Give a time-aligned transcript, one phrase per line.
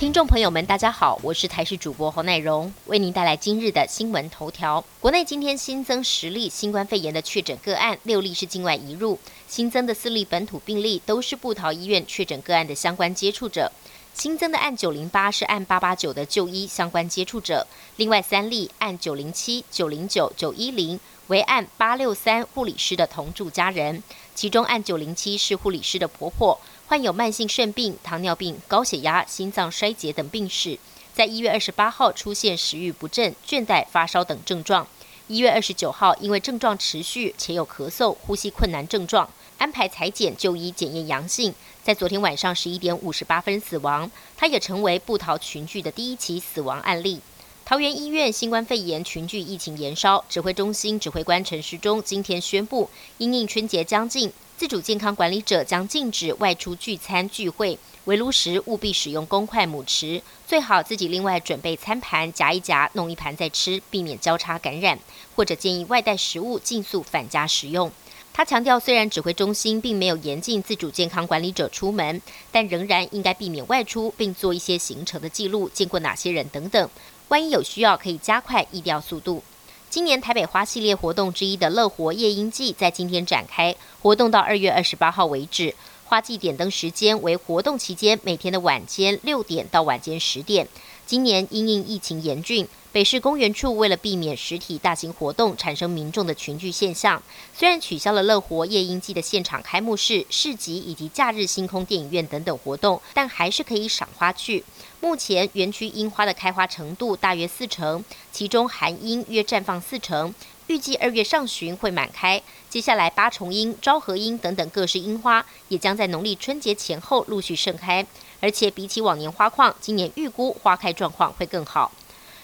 [0.00, 4.82] 听众朋友们，大家好，我是台视主播侯乃荣，为您带来今日的新闻头条。
[4.98, 13.70] 国内今天新增十例新冠肺炎的确诊个案，六例是境外移入，新增的四例本土病例都是布桃医院确诊个案的相关接触者。
[14.14, 24.02] 新增的案九零八是案八八九的就医相关接触者，另外三例案九零七、九零九、九一零为案八六三护理师的同住家人，
[24.34, 26.58] 其中案九零七是护理师的婆婆。
[26.90, 30.76] 患有慢性肾病、糖尿病、高血压、心脏衰竭等病史，
[31.14, 34.84] 在一月二十八号出现食欲不振、倦怠、发烧等症状。
[35.28, 41.54] 一月二十九号，因为症状持续且有咳嗽、呼吸困难症状，安排裁剪就医，检验阳性，
[41.84, 44.10] 在昨天晚上十一点五十八分死亡。
[44.36, 47.20] 他也成为布桃群聚的第一起死亡案例。
[47.64, 54.32] 桃园医院新冠肺炎群聚疫情延烧，指挥中心指挥官陈时中今天宣布，因应春节将近。
[54.60, 64.98] 自主健康管理者将禁止外出聚餐聚会，围炉时务必使用公筷母匙，最好自己另外准备餐盘夹一夹，弄一盘再吃，避免交叉感染。
[65.34, 67.90] 或者建议外带食物尽速返家食用。
[68.34, 72.20] 他强调，虽然指挥中心并没有严禁自主健康管理者出门，
[72.52, 76.90] 但仍然应该避免外出，并做一些行程的记录，见过哪些人等等。
[77.28, 79.42] 万一有需要，可以加快疫调速度。
[79.90, 85.74] 今年台北花系列活动之一的乐活夜莺季在今天展开，活动到二月二十八号为止。
[86.04, 90.68] 花季点灯时间为活动期间每天的晚间六点到晚间十点。
[91.10, 92.68] 今年因应疫情严峻。
[92.92, 97.20] 北市公园处为了避免实体大型活动产生民众的群聚现象，
[97.52, 104.62] 虽然取消了乐活夜莺季的现场开幕式、市集以及假日星空电影院等等活动，但还是可以赏花去。
[105.00, 110.32] 目前园区樱花的开花程度大约四成，其中寒樱约绽放四成，
[110.70, 112.40] 预计二月上旬会满开。
[112.68, 118.06] 接下来八重樱、昭和樱等等各式樱花也将在农历春节前后陆续盛开，
[118.38, 121.90] 而且比起往年花况，今年预估花开状况会更好。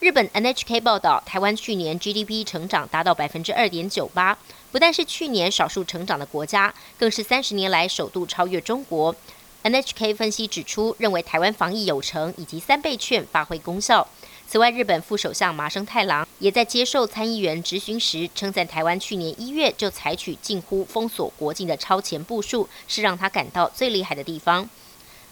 [0.00, 4.36] 日本 NHK 报道，台湾去年 GDP 成长达到百分之二点九八，
[4.72, 9.14] 不但是去年少数成长的国家，更是三十年来首度超越中国。
[9.62, 14.08] NHK 分析指出，认为台湾防疫有成，以及三倍券发挥功效。
[14.50, 24.66] 此外，日本副首相麻生太郎也在接受参议员质询时，称赞台湾去年一月就采取近乎封锁国境的超前部署，是让他感到最厉害的地方。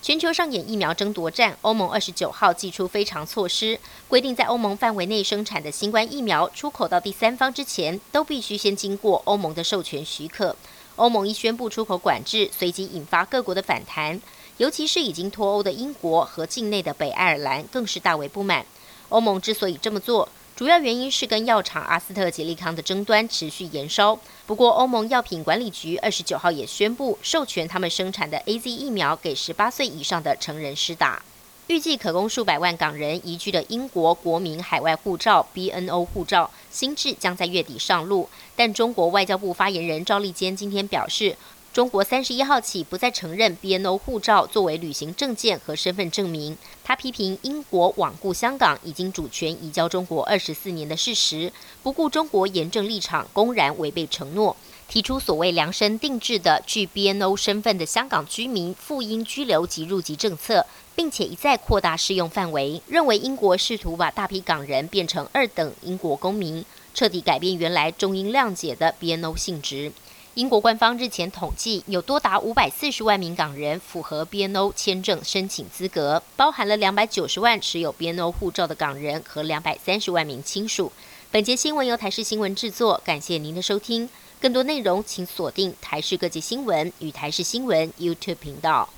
[0.02, 10.54] 全球上演疫苗争夺战，欧盟二十九号寄出非常措施，规定在欧盟范围内生产的新冠疫苗出口到第三方之前，都必须先经过欧盟的授权许可。
[10.96, 14.20] 欧盟一宣布出口管制，随即引发各国的反弹，
[14.58, 18.66] 尤其是已经脱欧的英国和境内的北爱尔兰更是大为不满。
[19.08, 20.28] 欧盟之所以这么做。
[20.54, 24.18] 主要原因是跟药厂阿斯特捷利康的争端持续延烧。
[24.46, 31.22] 不过，欧盟药品管理局二十九号也宣布授权他们生产的 A Z 疫苗给十八岁以上的成人施打。
[31.66, 38.28] 预计可供数百万港人移居的英国国民海外护照 B N O 护照新制将在月底上路。
[38.54, 41.36] 但中国外交部发言人赵立坚今天表示。
[41.76, 46.56] 中国三十一号起不再承认 BNO 护照作为旅行证件和身份证明。
[46.82, 54.56] 他批评英国罔顾香港已经主权移交中国二十四年的事实，不顾中国严正立场，公然违背承诺，
[54.88, 60.64] 提出所谓量身定制的具 BNO 身份的香港居民赴英居留及入籍政策，
[60.94, 66.64] 并且一再扩大适用范围，认为英国试图把大批港人变成二等英国公民，
[66.94, 69.92] 彻底改变原来中英谅解的 BNO 性质。
[70.36, 80.92] 英国官方日前统计，有多达五百四十万名港人符合 BNO 签证申请资格，包含了两百九十万持有 BNO 护照的港人和两百三十万名亲属。
[81.30, 84.10] 本节新闻由台视新闻制作，感谢您的收听。
[84.38, 88.90] 更多内容请锁定台视各界新闻与台视新闻 YouTube 频道。